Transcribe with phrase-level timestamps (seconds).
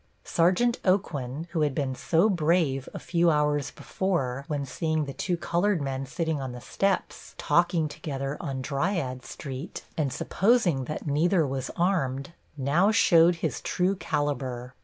[0.25, 5.37] Sergeant Aucoin, who had been so brave a few hours before when seeing the two
[5.37, 11.45] colored men sitting on the steps, talking together on Dryades Street, and supposing that neither
[11.45, 14.73] was armed, now showed his true calibre.